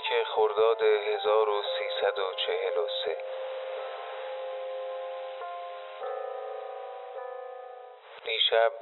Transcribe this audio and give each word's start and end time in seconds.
یک 0.00 0.26
خرداد 0.26 0.82
1343 0.82 3.16
دیشب 8.24 8.72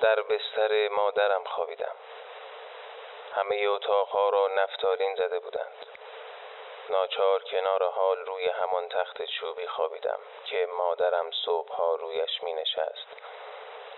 در 0.00 0.22
بستر 0.22 0.88
مادرم 0.88 1.44
خوابیدم. 1.44 1.96
همه 3.34 3.66
اتاقها 3.68 4.28
را 4.28 4.48
نفتالین 4.48 5.14
زده 5.14 5.38
بودند. 5.38 5.86
ناچار 6.90 7.42
کنار 7.42 7.90
حال 7.90 8.18
روی 8.18 8.48
همان 8.48 8.88
تخت 8.88 9.22
چوبی 9.22 9.66
خوابیدم 9.66 10.18
که 10.44 10.68
مادرم 10.78 11.30
صبحها 11.46 11.94
رویش 11.94 12.42
می 12.42 12.52
نشست 12.52 13.06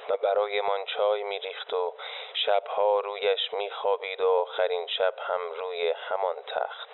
و 0.08 0.16
برایمان 0.16 0.84
چای 0.84 1.22
می 1.22 1.38
ریخت 1.38 1.72
و 1.72 1.94
شبها 2.34 3.00
رویش 3.00 3.52
می 3.52 3.70
خوابید 3.70 4.20
و 4.20 4.28
آخرین 4.28 4.86
شب 4.86 5.14
هم 5.18 5.52
روی 5.52 5.90
همان 5.90 6.42
تخت. 6.42 6.88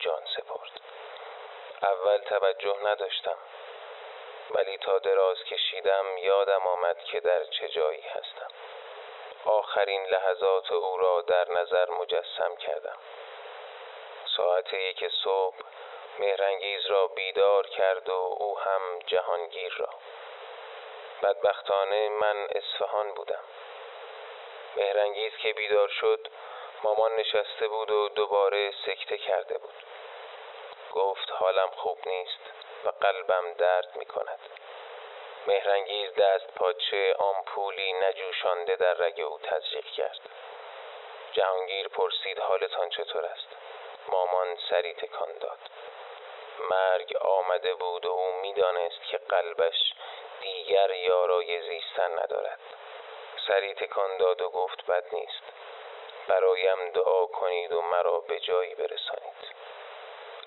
جان 0.00 0.22
سپرد. 0.36 0.80
اول 1.82 2.18
توجه 2.18 2.76
نداشتم. 2.84 3.38
ولی 4.50 4.78
تا 4.78 4.98
دراز 4.98 5.44
کشیدم 5.44 6.18
یادم 6.18 6.66
آمد 6.66 6.98
که 7.04 7.20
در 7.20 7.44
چه 7.44 7.68
جایی 7.68 8.00
هستم. 8.00 8.50
آخرین 9.44 10.06
لحظات 10.06 10.72
او 10.72 10.98
را 10.98 11.22
در 11.22 11.50
نظر 11.50 11.90
مجسم 11.90 12.56
کردم. 12.56 12.98
ساعت 14.36 14.74
یک 14.74 15.08
صبح 15.24 15.56
مهرنگیز 16.18 16.86
را 16.86 17.06
بیدار 17.06 17.66
کرد 17.66 18.08
و 18.08 18.36
او 18.38 18.58
هم 18.58 18.98
جهانگیر 19.06 19.74
را. 19.76 19.88
بدبختانه 21.22 22.08
من 22.08 22.48
اصفهان 22.50 23.14
بودم. 23.14 23.44
مهرنگیز 24.78 25.32
که 25.36 25.52
بیدار 25.52 25.88
شد 25.88 26.28
مامان 26.82 27.16
نشسته 27.16 27.68
بود 27.68 27.90
و 27.90 28.08
دوباره 28.08 28.72
سکته 28.86 29.18
کرده 29.18 29.58
بود. 29.58 29.74
گفت 30.92 31.30
حالم 31.30 31.70
خوب 31.70 31.98
نیست 32.08 32.40
و 32.84 32.88
قلبم 32.88 33.52
درد 33.52 33.96
می 33.96 34.06
کند 34.06 34.38
مهرنگیز 35.46 36.14
دست 36.14 36.46
پاچه 36.54 37.14
آمپولی 37.18 37.92
نجوشانده 37.92 38.76
در 38.76 38.94
رگ 38.94 39.20
او 39.20 39.38
تزریق 39.38 39.84
کرد. 39.84 40.20
جهانگیر 41.32 41.88
پرسید 41.88 42.38
حالتان 42.38 42.88
چطور 42.88 43.24
است؟ 43.24 43.48
مامان 44.08 44.58
سری 44.70 44.94
تکان 44.94 45.38
داد. 45.38 45.58
مرگ 46.70 47.16
آمده 47.16 47.74
بود 47.74 48.06
و 48.06 48.10
او 48.10 48.32
می‌دانست 48.32 49.02
که 49.10 49.18
قلبش 49.18 49.94
دیگر 50.40 50.90
یارای 50.90 51.62
زیستن 51.62 52.18
ندارد. 52.18 52.60
سری 53.48 53.74
تکان 53.74 54.16
داد 54.16 54.42
و 54.42 54.50
گفت 54.50 54.86
بد 54.86 55.04
نیست. 55.12 55.42
برایم 56.28 56.90
دعا 56.90 57.26
کنید 57.26 57.72
و 57.72 57.82
مرا 57.82 58.20
به 58.20 58.40
جایی 58.40 58.74
برسانید. 58.74 59.58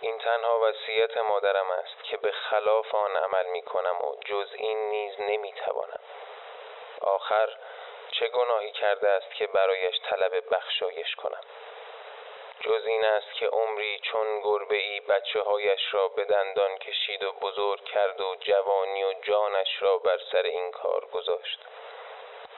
این 0.01 0.17
تنها 0.17 0.59
وصیت 0.59 1.17
مادرم 1.17 1.71
است 1.71 2.03
که 2.03 2.17
به 2.17 2.31
خلاف 2.31 2.95
آن 2.95 3.17
عمل 3.17 3.45
می 3.45 3.61
کنم 3.61 4.01
و 4.01 4.15
جز 4.25 4.47
این 4.53 4.89
نیز 4.89 5.15
نمی 5.19 5.53
توانم. 5.53 5.99
آخر 7.01 7.57
چه 8.11 8.27
گناهی 8.27 8.71
کرده 8.71 9.09
است 9.09 9.33
که 9.33 9.47
برایش 9.47 9.99
طلب 10.09 10.55
بخشایش 10.55 11.15
کنم؟ 11.15 11.41
جز 12.59 12.85
این 12.85 13.05
است 13.05 13.33
که 13.33 13.47
عمری 13.47 13.99
چون 13.99 14.41
گربه 14.41 14.77
ای 14.77 14.99
بچه 14.99 15.41
هایش 15.41 15.93
را 15.93 16.07
به 16.07 16.25
دندان 16.25 16.77
کشید 16.77 17.23
و 17.23 17.31
بزرگ 17.31 17.83
کرد 17.83 18.21
و 18.21 18.35
جوانی 18.39 19.03
و 19.03 19.13
جانش 19.13 19.81
را 19.81 19.97
بر 19.97 20.19
سر 20.31 20.43
این 20.43 20.71
کار 20.71 21.05
گذاشت. 21.05 21.59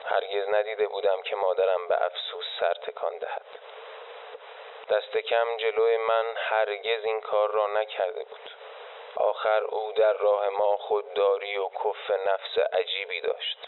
هرگز 0.04 0.48
ندیده 0.48 0.88
بودم 0.88 1.22
که 1.22 1.36
مادرم 1.36 1.88
به 1.88 2.04
افسوس 2.04 2.44
سر 2.60 2.74
تکان 2.74 3.18
دهد. 3.18 3.46
دست 4.90 5.16
کم 5.16 5.56
جلوی 5.56 5.96
من 5.96 6.24
هرگز 6.36 7.04
این 7.04 7.20
کار 7.20 7.50
را 7.50 7.66
نکرده 7.66 8.24
بود. 8.24 8.50
آخر 9.16 9.64
او 9.64 9.92
در 9.92 10.12
راه 10.12 10.48
ما 10.48 10.76
خودداری 10.76 11.56
و 11.56 11.68
کف 11.68 12.10
نفس 12.10 12.58
عجیبی 12.72 13.20
داشت. 13.20 13.58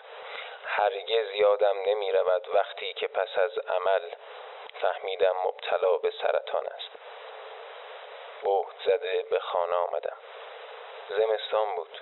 هرگز 0.64 1.30
یادم 1.30 1.76
نمی 1.86 2.12
رود 2.12 2.48
وقتی 2.54 2.94
که 2.94 3.08
پس 3.08 3.38
از 3.38 3.58
عمل 3.58 4.10
فهمیدم 4.80 5.36
مبتلا 5.46 5.98
به 5.98 6.10
سرطان 6.10 6.66
است. 6.66 6.90
بهت 8.42 8.76
زده 8.84 9.22
به 9.30 9.38
خانه 9.38 9.74
آمدم. 9.74 10.16
زمستان 11.08 11.76
بود. 11.76 12.00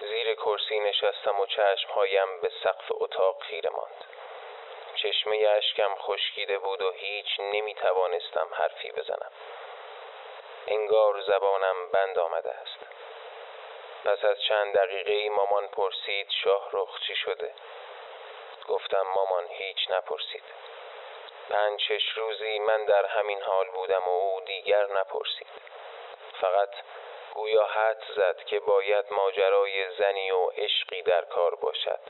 زیر 0.00 0.34
کرسی 0.34 0.80
نشستم 0.80 1.40
و 1.40 1.46
چشمهایم 1.46 2.40
به 2.40 2.52
سقف 2.62 2.84
اتاق 2.90 3.42
خیره 3.42 3.70
ماند. 3.70 4.04
چشمه 4.94 5.36
اشکم 5.36 5.94
خشکیده 5.94 6.58
بود 6.58 6.82
و 6.82 6.90
هیچ 6.90 7.26
نمی 7.38 7.74
توانستم 7.74 8.48
حرفی 8.52 8.92
بزنم. 8.92 9.32
انگار 10.66 11.20
زبانم 11.20 11.90
بند 11.92 12.18
آمده 12.18 12.50
است. 12.50 12.78
پس 14.04 14.24
از 14.24 14.42
چند 14.42 14.74
دقیقه 14.74 15.12
ای 15.12 15.28
مامان 15.28 15.68
پرسید 15.68 16.30
شاه 16.30 16.68
رخ 16.72 17.00
چی 17.06 17.16
شده؟ 17.16 17.54
گفتم 18.68 19.02
مامان 19.14 19.46
هیچ 19.48 19.90
نپرسید. 19.90 20.44
پنج 21.50 21.80
شش 21.80 22.08
روزی 22.16 22.58
من 22.58 22.84
در 22.84 23.06
همین 23.06 23.42
حال 23.42 23.68
بودم 23.68 24.02
و 24.08 24.10
او 24.10 24.40
دیگر 24.40 24.86
نپرسید. 24.86 25.48
فقط 26.40 26.70
گویا 27.38 27.64
حد 27.64 28.02
زد 28.16 28.44
که 28.44 28.60
باید 28.60 29.04
ماجرای 29.10 29.96
زنی 29.96 30.30
و 30.30 30.46
عشقی 30.46 31.02
در 31.02 31.24
کار 31.24 31.54
باشد. 31.54 32.00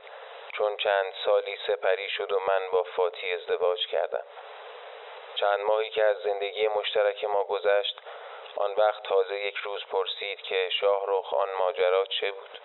چون 0.53 0.77
چند 0.77 1.15
سالی 1.25 1.59
سپری 1.67 2.09
شد 2.09 2.33
و 2.33 2.41
من 2.41 2.71
با 2.71 2.83
فاتی 2.83 3.33
ازدواج 3.33 3.87
کردم. 3.87 4.25
چند 5.35 5.61
ماهی 5.61 5.91
که 5.91 6.05
از 6.05 6.23
زندگی 6.23 6.69
مشترک 6.69 7.25
ما 7.25 7.45
گذشت 7.45 8.01
آن 8.57 8.75
وقت 8.75 9.03
تازه 9.03 9.37
یک 9.37 9.57
روز 9.57 9.85
پرسید 9.85 10.43
که 10.43 10.71
شاهرخ 10.71 11.35
آن 11.35 11.49
ماجرا 11.53 12.05
چه 12.05 12.33
بود. 12.33 12.61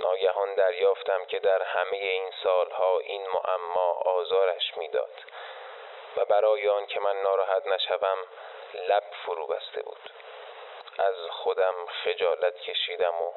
ناگهان 0.00 0.54
دریافتم 0.54 1.24
که 1.24 1.38
در 1.38 1.62
همه 1.62 1.96
این 1.96 2.30
سالها 2.42 2.98
این 2.98 3.26
معما 3.28 3.92
آزارش 3.92 4.76
می‌داد 4.76 5.22
و 6.16 6.24
برای 6.24 6.68
آن 6.68 6.86
که 6.86 7.00
من 7.00 7.22
ناراحت 7.22 7.66
نشوم 7.66 8.18
لب 8.74 9.04
فرو 9.26 9.46
بسته 9.46 9.82
بود. 9.82 10.10
از 11.00 11.14
خودم 11.30 11.86
خجالت 11.86 12.60
کشیدم 12.60 13.14
و 13.14 13.32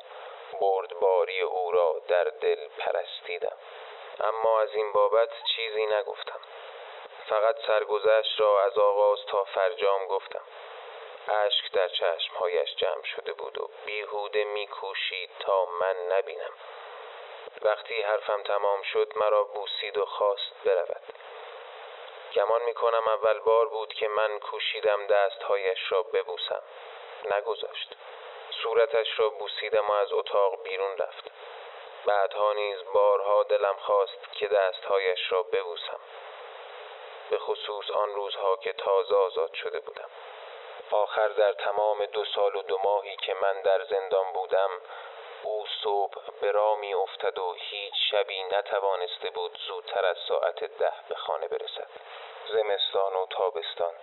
بردباری 0.62 1.42
او 1.42 1.72
را 1.72 2.02
در 2.08 2.24
دل 2.24 2.68
پرستیدم. 2.68 3.58
اما 4.20 4.62
از 4.62 4.74
این 4.74 4.92
بابت 4.92 5.30
چیزی 5.56 5.86
نگفتم. 5.86 6.40
فقط 7.30 7.56
سرگذشت 7.68 8.42
را 8.42 8.62
از 8.64 8.78
آغاز 8.78 9.26
تا 9.26 9.44
فرجام 9.44 10.08
گفتم. 10.08 10.42
اشک 11.28 11.72
در 11.72 11.88
چشمهایش 11.88 12.76
جمع 12.76 13.04
شده 13.04 13.34
بود 13.34 13.62
و 13.62 13.70
بیهوده 13.86 14.44
میکوشید 14.44 15.30
تا 15.40 15.66
من 15.66 15.96
نبینم. 16.12 16.54
وقتی 17.62 18.02
حرفم 18.02 18.44
تمام 18.44 18.82
شد 18.82 19.14
مرا 19.16 19.44
بوسید 19.44 19.98
و 19.98 20.06
خواست 20.06 20.54
برود. 20.66 21.04
گمان 22.34 22.62
می‌کنم 22.64 23.08
اول 23.08 23.40
بار 23.40 23.68
بود 23.68 23.94
که 23.94 24.08
من 24.08 24.40
کوشیدم 24.40 25.08
دستهایش 25.08 25.92
را 25.92 26.04
ببوسم. 26.04 26.64
نگذاشت. 27.32 27.96
صورتش 28.64 29.20
را 29.20 29.30
بوسیدم 29.30 29.90
و 29.90 29.92
از 29.92 30.14
اتاق 30.14 30.64
بیرون 30.64 30.98
رفت. 30.98 31.32
بعدها 32.06 32.54
نیز 32.54 32.84
بارها 32.94 33.44
دلم 33.44 33.76
خواست 33.76 34.32
که 34.32 34.48
دستهایش 34.48 35.32
را 35.32 35.44
ببوسم. 35.44 36.00
به 37.30 37.40
خصوص 37.40 37.92
آن 37.92 38.16
روزها 38.16 38.56
که 38.56 38.74
تازه 38.74 39.16
آزاد 39.16 39.54
شده 39.54 39.80
بودم. 39.80 40.10
آخر 40.92 41.28
در 41.28 41.54
تمام 41.54 42.06
دو 42.06 42.26
سال 42.26 42.56
و 42.56 42.62
دو 42.62 42.78
ماهی 42.78 43.16
که 43.16 43.34
من 43.34 43.62
در 43.62 43.84
زندان 43.84 44.34
بودم 44.34 44.70
او 45.44 45.66
صبح 45.84 46.22
به 46.42 46.52
راه 46.52 46.80
می 46.80 46.94
افتد 46.94 47.40
و 47.40 47.54
هیچ 47.58 47.94
شبی 48.12 48.44
نتوانسته 48.44 49.30
بود 49.30 49.58
زودتر 49.68 50.06
از 50.06 50.18
ساعت 50.28 50.64
ده 50.64 50.94
به 51.10 51.16
خانه 51.16 51.48
برسد. 51.48 51.88
زمستان 52.54 53.14
و 53.14 53.26
تابستان. 53.30 53.94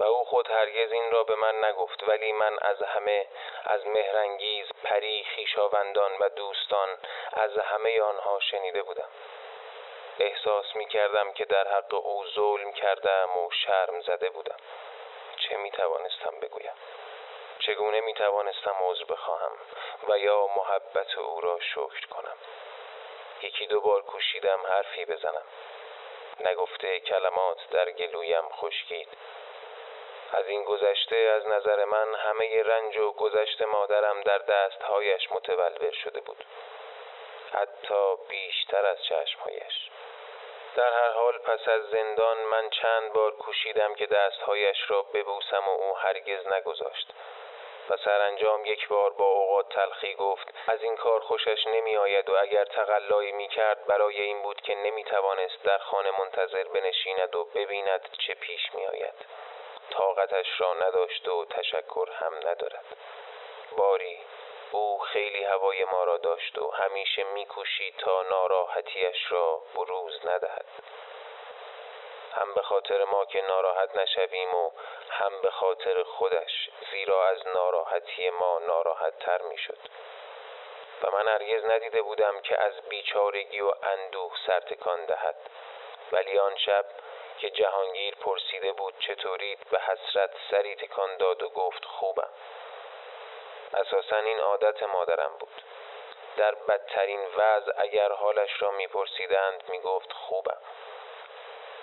و 0.00 0.04
او 0.04 0.24
خود 0.24 0.50
هرگز 0.50 0.92
این 0.92 1.10
را 1.10 1.24
به 1.24 1.34
من 1.34 1.64
نگفت 1.64 2.08
ولی 2.08 2.32
من 2.32 2.58
از 2.58 2.82
همه 2.82 3.26
از 3.64 3.86
مهرنگیز 3.86 4.66
پری 4.84 5.24
خیشاوندان 5.24 6.12
و 6.20 6.28
دوستان 6.28 6.88
از 7.32 7.58
همه 7.58 8.00
آنها 8.02 8.40
شنیده 8.40 8.82
بودم. 8.82 9.08
احساس 10.18 10.76
می 10.76 10.86
کردم 10.86 11.32
که 11.32 11.44
در 11.44 11.68
حق 11.68 11.94
او 11.94 12.26
ظلم 12.26 12.72
کردم 12.72 13.38
و 13.38 13.50
شرم 13.50 14.00
زده 14.00 14.30
بودم. 14.30 14.56
چه 15.36 15.56
می 15.56 15.70
توانستم 15.70 16.40
بگویم؟ 16.42 16.74
چگونه 17.58 18.00
می 18.00 18.14
توانستم 18.14 18.76
عذر 18.80 19.04
بخواهم 19.04 19.52
و 20.08 20.18
یا 20.18 20.46
محبت 20.46 21.18
او 21.18 21.40
را 21.40 21.60
شکر 21.60 22.06
کنم؟ 22.10 22.36
یکی 23.42 23.66
دو 23.66 23.80
بار 23.80 24.02
کوشیدم 24.02 24.60
حرفی 24.68 25.04
بزنم. 25.04 25.44
نگفته 26.40 27.00
کلمات 27.00 27.70
در 27.70 27.90
گلویم 27.90 28.48
خشکید. 28.48 29.08
از 30.32 30.48
این 30.48 30.64
گذشته 30.64 31.16
از 31.16 31.46
نظر 31.46 31.84
من 31.84 32.14
همه 32.14 32.62
رنج 32.62 32.96
و 32.96 33.12
گذشت 33.12 33.62
مادرم 33.62 34.20
در 34.20 34.38
دستهایش 34.38 35.32
متولور 35.32 35.92
شده 35.92 36.20
بود. 36.20 36.44
حتی 37.52 38.16
بیشتر 38.28 38.86
از 38.86 39.04
چشمهایش. 39.04 39.90
در 40.76 40.92
هر 40.92 41.10
حال 41.10 41.38
پس 41.38 41.68
از 41.68 41.90
زندان 41.90 42.38
من 42.38 42.70
چند 42.70 43.12
بار 43.12 43.30
کوشیدم 43.30 43.94
که 43.94 44.06
دستهایش 44.06 44.78
را 44.88 45.02
ببوسم 45.02 45.68
و 45.68 45.70
او 45.70 45.96
هرگز 45.96 46.46
نگذاشت. 46.46 47.14
و 47.90 47.96
سرانجام 47.96 48.64
یک 48.64 48.88
بار 48.88 49.10
با 49.10 49.24
اوقات 49.24 49.68
تلخی 49.68 50.14
گفت 50.14 50.54
از 50.66 50.82
این 50.82 50.96
کار 50.96 51.20
خوشش 51.20 51.66
نمی 51.66 51.96
آید 51.96 52.30
و 52.30 52.36
اگر 52.40 52.64
تقلایی 52.64 53.32
می 53.32 53.48
کرد 53.48 53.86
برای 53.86 54.20
این 54.22 54.42
بود 54.42 54.60
که 54.60 54.74
نمی 54.74 55.04
توانست 55.04 55.62
در 55.64 55.78
خانه 55.78 56.10
منتظر 56.18 56.64
بنشیند 56.64 57.36
و 57.36 57.44
ببیند 57.44 58.08
چه 58.26 58.34
پیش 58.34 58.74
می 58.74 58.86
آید 58.86 59.14
طاقتش 59.90 60.60
را 60.60 60.74
نداشت 60.74 61.28
و 61.28 61.44
تشکر 61.44 62.08
هم 62.10 62.34
ندارد. 62.34 62.84
باری 63.76 64.20
او 64.70 64.98
خیلی 64.98 65.44
هوای 65.44 65.84
ما 65.84 66.04
را 66.04 66.16
داشت 66.16 66.58
و 66.58 66.70
همیشه 66.70 67.24
میکوشید 67.24 67.96
تا 67.96 68.22
ناراحتیش 68.22 69.32
را 69.32 69.62
بروز 69.74 70.26
ندهد. 70.26 70.66
هم 72.34 72.54
به 72.54 72.62
خاطر 72.62 73.04
ما 73.04 73.24
که 73.24 73.42
ناراحت 73.42 73.96
نشویم 73.96 74.54
و 74.54 74.70
هم 75.10 75.40
به 75.40 75.50
خاطر 75.50 76.02
خودش 76.02 76.70
زیرا 76.90 77.28
از 77.28 77.46
ناراحتی 77.46 78.30
ما 78.30 78.58
ناراحت 78.58 79.18
تر 79.18 79.42
می 79.42 79.56
و 81.02 81.10
من 81.10 81.28
هرگز 81.28 81.64
ندیده 81.64 82.02
بودم 82.02 82.40
که 82.40 82.62
از 82.62 82.80
بیچارگی 82.88 83.60
و 83.60 83.72
اندوه 83.82 84.32
سرتکان 84.46 85.04
دهد. 85.04 85.36
ولی 86.12 86.38
آن 86.38 86.56
شب 86.56 86.84
که 87.40 87.50
جهانگیر 87.50 88.14
پرسیده 88.14 88.72
بود 88.72 88.94
چطورید 88.98 89.58
به 89.70 89.80
حسرت 89.80 90.30
سری 90.50 90.76
تکان 90.76 91.16
داد 91.16 91.42
و 91.42 91.48
گفت 91.48 91.84
خوبم. 91.84 92.30
اساسا 93.74 94.16
این 94.16 94.40
عادت 94.40 94.82
مادرم 94.82 95.36
بود. 95.38 95.62
در 96.36 96.54
بدترین 96.54 97.26
وضع 97.36 97.72
اگر 97.76 98.12
حالش 98.12 98.62
را 98.62 98.70
میپرسیدند 98.70 99.62
می‌گفت 99.68 100.12
خوبم. 100.12 100.60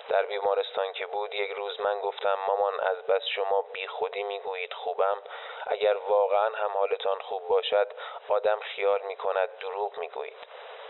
در 0.08 0.22
بیمارستان 0.22 0.92
که 0.92 1.06
بود 1.06 1.34
یک 1.34 1.50
روز 1.50 1.80
من 1.80 2.00
گفتم 2.00 2.34
مامان 2.34 2.80
از 2.80 3.06
بس 3.06 3.26
شما 3.26 3.62
بی 3.62 3.86
خودی 3.86 4.22
می‌گویید 4.22 4.72
خوبم. 4.72 5.22
اگر 5.66 5.96
واقعا 5.96 6.54
هم 6.54 6.70
حالتان 6.70 7.20
خوب 7.20 7.48
باشد 7.48 7.88
آدم 8.28 8.60
خیال 8.60 9.02
می 9.02 9.16
کند 9.16 9.58
دروغ 9.58 9.98
می‌گویید 9.98 10.46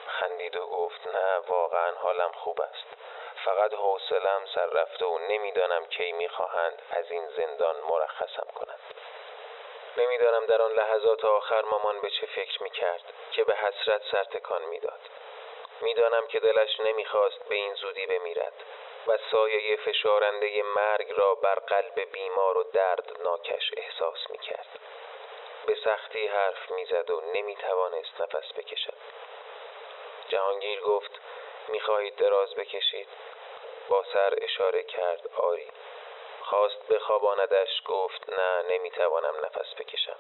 خندید 0.07 0.57
و 0.57 0.67
گفت 0.67 1.07
نه 1.07 1.39
واقعا 1.39 1.93
حالم 1.95 2.33
خوب 2.33 2.61
است. 2.61 2.87
فقط 3.45 3.75
حوصلم 3.75 4.47
سر 4.55 4.67
رفته 4.67 5.05
و 5.05 5.19
نمی‌دانم 5.19 5.87
کی 5.87 6.13
می‌خواهند 6.13 6.83
از 6.91 7.11
این 7.11 7.29
زندان 7.29 7.77
مرخصم 7.81 8.47
کنند. 8.55 8.81
نمی‌دانم 9.97 10.47
در 10.47 10.63
آن 10.63 10.73
لحظات 10.73 11.25
آخر 11.25 11.63
مامان 11.63 12.01
به 12.01 12.11
چه 12.11 12.27
فکر 12.27 12.63
می‌کرد 12.63 13.03
که 13.33 13.45
به 13.45 13.55
حسرت 13.57 14.03
سرتکان 14.13 14.63
می‌داد. 14.63 15.01
می‌دانم 15.81 16.27
که 16.27 16.41
دلش 16.41 16.81
نمی‌خواست 16.81 17.49
به 17.49 17.55
این 17.55 17.75
زودی 17.75 18.07
بمیرد 18.07 18.53
و 19.07 19.19
سایه 19.31 19.77
فشارنده 19.77 20.63
مرگ 20.63 21.13
را 21.13 21.35
بر 21.35 21.55
قلب 21.55 22.01
بیمار 22.13 22.59
و 22.59 22.63
دردناکش 22.63 23.71
احساس 23.77 24.31
می‌کرد. 24.31 24.79
به 25.67 25.75
سختی 25.85 26.27
حرف 26.27 26.71
می‌زد 26.71 27.11
و 27.11 27.21
نمی‌توانست 27.21 28.21
نفس 28.21 28.53
بکشد. 28.53 28.97
جهانگیر 30.29 30.81
گفت 30.81 31.21
می‌خواهید 31.71 32.17
دراز 32.17 32.55
بکشید. 32.55 33.09
با 33.89 34.05
سر 34.13 34.35
اشاره 34.43 34.83
کرد 34.83 35.29
آری. 35.37 35.71
خواست 36.43 36.89
بخواباندش 36.89 37.83
گفت 37.87 38.31
نه 38.31 38.63
نمی‌توانم 38.71 39.35
نفس 39.45 39.75
بکشم. 39.75 40.17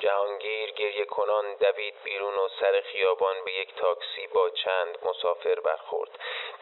جهانگیر 0.00 0.70
گریه 0.70 1.04
کنان 1.04 1.54
دوید 1.54 1.94
بیرون 2.04 2.34
و 2.34 2.48
سر 2.60 2.80
خیابان 2.80 3.44
به 3.44 3.52
یک 3.52 3.74
تاکسی 3.74 4.26
با 4.26 4.50
چند 4.50 4.98
مسافر 5.02 5.54
برخورد. 5.60 6.10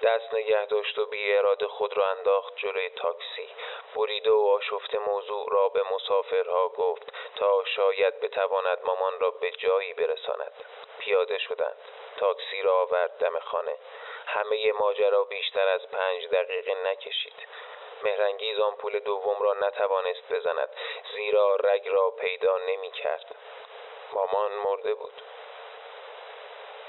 دست 0.02 0.34
نگه 0.34 0.66
داشت 0.66 0.98
و 0.98 1.06
بی 1.06 1.32
اراده 1.36 1.68
خود 1.68 1.96
را 1.96 2.06
انداخت 2.06 2.56
جلوی 2.56 2.90
تاکسی. 2.90 3.48
برید 3.96 4.28
و 4.28 4.46
آشفت 4.46 4.94
موضوع 4.94 5.48
را 5.52 5.68
به 5.68 5.82
مسافرها 5.94 6.68
گفت 6.68 7.12
تا 7.36 7.64
شاید 7.64 8.20
بتواند 8.20 8.78
مامان 8.84 9.20
را 9.20 9.30
به 9.30 9.50
جایی 9.50 9.94
برساند. 9.94 10.52
پیاده 10.98 11.38
شدند. 11.38 11.76
تاکسی 12.16 12.62
را 12.62 12.80
آورد 12.80 13.18
دم 13.18 13.38
خانه. 13.38 13.76
همه 14.26 14.72
ماجرا 14.72 15.24
بیشتر 15.24 15.68
از 15.68 15.88
پنج 15.90 16.28
دقیقه 16.28 16.74
نکشید. 16.74 17.34
مهرنگیز 18.02 18.58
آمپول 18.60 18.98
دوم 18.98 19.42
را 19.42 19.54
نتوانست 19.54 20.32
بزند. 20.32 20.68
زیرا 21.14 21.56
رگ 21.56 21.88
را 21.88 22.10
پیدا 22.10 22.58
نمی 22.58 22.90
کرد. 22.90 23.34
مامان 24.12 24.52
مرده 24.52 24.94
بود. 24.94 25.22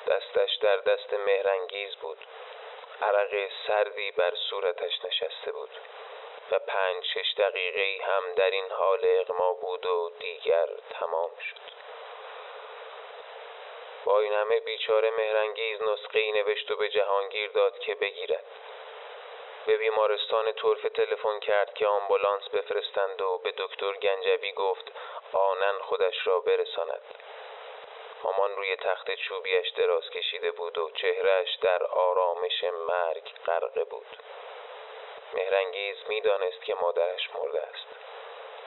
دستش 0.08 0.56
در 0.56 0.78
دست 0.78 1.14
مهرنگیز 1.14 1.96
بود. 1.96 2.18
عرق 3.02 3.50
سردی 3.68 4.12
بر 4.12 4.36
صورتش 4.50 5.06
نشسته 5.06 5.52
بود. 5.52 5.70
و 6.52 6.60
پنج 6.60 7.06
شش 7.06 7.34
دقیقه 7.38 8.06
هم 8.06 8.34
در 8.34 8.50
این 8.50 8.72
حال 8.72 9.00
اغما 9.04 9.54
بود 9.54 9.86
و 9.86 10.12
دیگر 10.20 10.68
تمام 10.90 11.32
شد. 11.40 11.77
همه 14.16 14.60
بیچاره 14.60 15.12
مهرنگیز 15.12 15.82
نسخه 15.82 16.32
نوشت 16.32 16.72
و 16.72 16.76
به 16.76 16.90
جهانگیر 16.90 17.52
داد 17.52 17.80
که 17.80 17.96
بگیرد. 17.96 18.46
به 19.66 19.78
بیمارستان 19.78 20.52
طرفه 20.52 20.90
تلفن 20.90 21.40
کرد 21.40 21.74
که 21.74 21.88
آمبولانس 21.88 22.50
بفرستند 22.50 23.22
و 23.22 23.38
به 23.38 23.54
دکتر 23.58 23.94
گنجوی 23.94 24.52
گفت 24.52 24.92
آنن 25.34 25.80
خودش 25.80 26.28
را 26.28 26.40
برساند. 26.40 27.02
مامان 28.24 28.56
روی 28.56 28.76
تخت 28.76 29.16
چوبیش 29.16 29.70
دراز 29.70 30.10
کشیده 30.10 30.52
بود 30.52 30.78
و 30.78 30.92
چهرش 30.92 31.56
در 31.56 31.84
آرامش 31.84 32.64
مرگ 32.64 33.34
غرقه 33.46 33.84
بود. 33.84 34.18
مهرنگیز 35.34 35.98
می‌دانست 36.08 36.64
که 36.64 36.76
مادرش 36.76 37.30
مرده 37.36 37.62
است. 37.62 37.88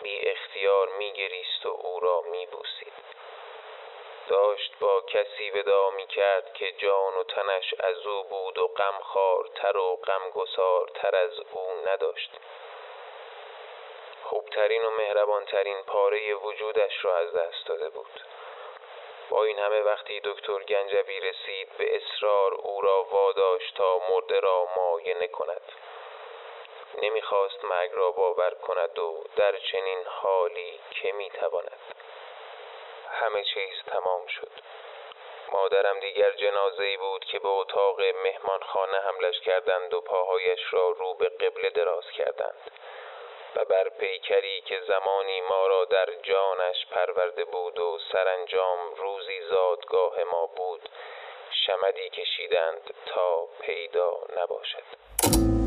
بی 0.03 0.29
اختیار 0.29 0.89
میگریست 0.89 1.67
و 1.67 1.69
او 1.69 2.01
را 2.01 2.21
میبوسید. 2.21 2.93
داشت 4.31 4.73
با 4.81 5.01
کسی 5.01 5.51
ودا 5.51 5.91
می 5.91 6.07
کرد 6.07 6.53
که 6.53 6.73
جان 6.73 7.15
و 7.15 7.25
تنش 7.25 7.75
از 7.79 8.07
او 8.07 8.23
بود 8.23 8.59
و 8.59 8.71
تر 9.55 9.77
و 9.77 9.99
تر 10.95 11.17
از 11.17 11.41
او 11.53 11.69
نداشت. 11.87 12.31
خوبترین 14.25 14.85
و 14.85 14.91
مهربانترین 14.91 15.83
پاره 15.83 16.35
وجودش 16.35 17.05
را 17.05 17.17
از 17.17 17.33
دست 17.33 17.67
داده 17.67 17.89
بود. 17.89 18.21
با 19.31 19.45
این 19.45 19.59
همه 19.59 19.81
وقتی 19.81 20.21
دکتر 20.25 20.59
گنجوی 20.63 21.21
رسید 21.21 21.69
به 21.79 21.97
اصرار 21.97 22.55
او 22.55 22.81
را 22.81 23.03
واداشت 23.03 23.77
تا 23.77 23.99
مرده 24.11 24.41
را 24.41 24.69
معاینه 24.77 25.29
کند. 25.29 25.73
نمی‌خواست 27.03 27.65
مرگ 27.65 27.91
را 27.93 28.11
باور 28.11 28.51
کند 28.51 28.99
و 28.99 29.25
در 29.37 29.59
چنین 29.59 30.05
حالی 30.07 30.81
که 30.91 31.13
می‌تواند. 31.13 31.81
همه 33.11 33.45
چیز 33.45 33.75
تمام 33.87 34.27
شد. 34.27 34.53
مادرم 35.53 36.01
دیگر 36.01 36.33
جنازه 36.33 36.85
ای 36.85 36.97
بود 36.97 37.25
که 37.25 37.39
به 37.39 37.49
اتاق 37.49 38.01
مهمانخانه 38.01 38.99
حملش 38.99 39.41
کردند 39.41 39.95
و 39.95 40.01
پاهایش 40.01 40.61
را 40.71 40.91
رو 40.91 41.15
به 41.15 41.29
قبله 41.29 41.71
دراز 41.71 42.05
کردند. 42.17 42.71
و 43.57 43.65
بر 43.65 43.89
پیکری 43.89 44.61
که 44.61 44.81
زمانی 44.89 45.41
ما 45.41 45.67
را 45.67 45.85
در 45.85 46.09
جانش 46.23 46.87
پرورده 46.91 47.45
بود 47.45 47.79
و 47.79 47.99
سرانجام 48.13 48.95
روزی 48.95 49.41
زادگاه 49.51 50.25
ما 50.25 50.47
بود 50.47 50.89
شمدی 51.67 52.11
کشیدند 52.11 52.95
تا 53.07 53.49
پیدا 53.61 54.21
نباشد. 54.37 55.60